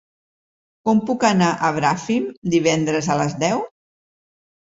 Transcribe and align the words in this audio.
Com 0.87 1.01
puc 1.09 1.25
anar 1.27 1.49
a 1.67 1.69
Bràfim 1.75 2.25
divendres 2.55 3.09
a 3.13 3.17
les 3.23 3.35
deu? 3.45 3.61